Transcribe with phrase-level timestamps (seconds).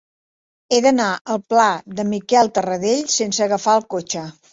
[0.69, 1.67] He d'anar al pla
[1.99, 4.25] de Miquel Tarradell sense agafar el cotxe.